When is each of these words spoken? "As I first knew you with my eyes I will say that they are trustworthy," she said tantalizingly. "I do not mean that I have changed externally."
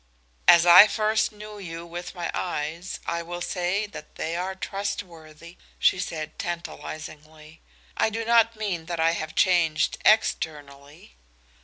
"As 0.47 0.65
I 0.65 0.87
first 0.87 1.31
knew 1.31 1.59
you 1.59 1.85
with 1.85 2.15
my 2.15 2.31
eyes 2.33 2.99
I 3.05 3.21
will 3.21 3.39
say 3.39 3.85
that 3.85 4.15
they 4.15 4.35
are 4.35 4.55
trustworthy," 4.55 5.57
she 5.77 5.99
said 5.99 6.39
tantalizingly. 6.39 7.61
"I 7.95 8.09
do 8.09 8.25
not 8.25 8.55
mean 8.55 8.85
that 8.87 8.99
I 8.99 9.11
have 9.11 9.35
changed 9.35 9.99
externally." 10.03 11.17